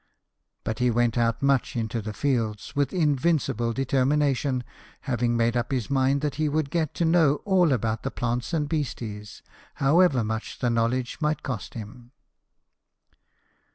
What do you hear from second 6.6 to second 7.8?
get to know all